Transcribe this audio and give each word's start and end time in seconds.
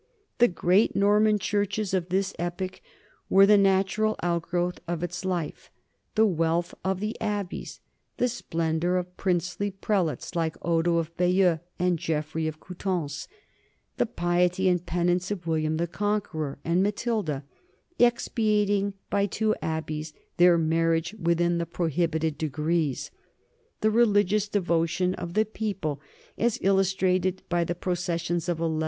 The 0.39 0.47
great 0.47 0.95
Norman 0.95 1.37
churches 1.37 1.93
of 1.93 2.09
this 2.09 2.33
epoch 2.39 2.81
were 3.29 3.45
the 3.45 3.55
natural 3.55 4.15
outgrowth 4.23 4.79
of 4.87 5.03
its 5.03 5.23
life 5.23 5.69
the 6.15 6.25
wealth 6.25 6.73
of 6.83 6.99
the 6.99 7.15
ab 7.21 7.49
beys, 7.49 7.81
the 8.17 8.27
splendor 8.27 8.97
of 8.97 9.15
princely 9.15 9.69
prelates 9.69 10.35
like 10.35 10.55
Odo 10.65 10.97
of 10.97 11.15
Bay 11.17 11.31
eux 11.43 11.59
and 11.77 11.99
Geoffrey 11.99 12.47
of 12.47 12.59
Coutances, 12.59 13.27
the 13.97 14.07
piety 14.07 14.67
and 14.67 14.83
penance 14.87 15.29
of 15.29 15.45
William 15.45 15.77
the 15.77 15.85
Conqueror 15.85 16.57
and 16.65 16.81
Matilda, 16.81 17.43
expiating 17.99 18.95
by 19.11 19.27
two 19.27 19.53
abbeys 19.61 20.13
their 20.37 20.57
marriage 20.57 21.13
within 21.21 21.59
the 21.59 21.67
prohibited 21.67 22.39
de 22.39 22.49
grees, 22.49 23.11
the 23.81 23.91
religious 23.91 24.47
devotion 24.47 25.13
of 25.13 25.35
the 25.35 25.45
people 25.45 26.01
as 26.39 26.57
illustrated 26.63 27.43
by 27.49 27.63
the 27.63 27.75
processions 27.75 28.49
of 28.49 28.57
1145. 28.57 28.79